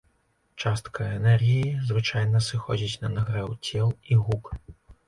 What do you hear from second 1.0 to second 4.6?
энергіі звычайна сыходзіць на нагрэў цел і гук.